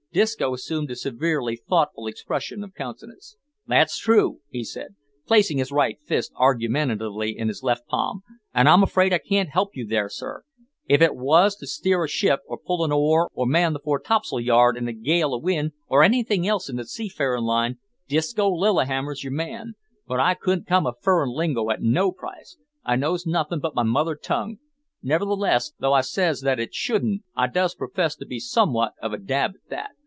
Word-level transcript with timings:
Disco 0.13 0.53
assumed 0.53 0.91
a 0.91 0.97
severely 0.97 1.55
thoughtful 1.55 2.05
expression 2.05 2.65
of 2.65 2.73
countenance. 2.73 3.37
"That's 3.65 3.97
true," 3.97 4.41
he 4.49 4.61
said, 4.65 4.95
placing 5.25 5.59
his 5.59 5.71
right 5.71 5.97
fist 6.05 6.33
argumentatively 6.35 7.29
in 7.37 7.47
his 7.47 7.63
left 7.63 7.87
palm, 7.87 8.19
"and 8.53 8.67
I'm 8.67 8.83
afeard 8.83 9.13
I 9.13 9.19
can't 9.19 9.47
help 9.47 9.69
you 9.73 9.87
there, 9.87 10.09
sir. 10.09 10.43
If 10.85 11.01
it 11.01 11.15
wos 11.15 11.55
to 11.55 11.65
steer 11.65 12.03
a 12.03 12.09
ship 12.09 12.41
or 12.45 12.57
pull 12.57 12.83
a 12.83 12.93
oar 12.93 13.29
or 13.33 13.45
man 13.47 13.71
the 13.71 13.79
fore 13.79 14.01
tops'l 14.01 14.41
yard 14.41 14.75
in 14.75 14.89
a 14.89 14.91
gale 14.91 15.33
o' 15.33 15.37
wind, 15.37 15.71
or 15.87 16.03
anything 16.03 16.45
else 16.45 16.67
in 16.67 16.75
the 16.75 16.83
seafarin' 16.83 17.45
line, 17.45 17.77
Disco 18.09 18.49
Lillihammer's 18.49 19.23
your 19.23 19.31
man, 19.31 19.75
but 20.07 20.19
I 20.19 20.33
couldn't 20.33 20.67
come 20.67 20.85
a 20.85 20.91
furrin' 21.01 21.31
lingo 21.31 21.69
at 21.69 21.81
no 21.81 22.11
price. 22.11 22.57
I 22.83 22.97
knows 22.97 23.25
nothin' 23.25 23.61
but 23.61 23.75
my 23.75 23.83
mother 23.83 24.15
tongue, 24.17 24.57
nevertheless, 25.01 25.71
though 25.79 25.93
I 25.93 26.01
says 26.01 26.43
it 26.43 26.57
that 26.57 26.73
shouldn't, 26.75 27.23
I 27.33 27.47
does 27.47 27.75
profess 27.75 28.17
to 28.17 28.25
be 28.25 28.39
somewhat 28.41 28.91
of 29.01 29.13
a 29.13 29.17
dab 29.17 29.51
at 29.51 29.69
that. 29.69 29.91